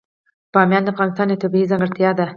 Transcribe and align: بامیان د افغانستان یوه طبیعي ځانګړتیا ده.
بامیان 0.53 0.83
د 0.83 0.87
افغانستان 0.93 1.27
یوه 1.31 1.41
طبیعي 1.43 1.69
ځانګړتیا 1.71 2.11
ده. 2.19 2.25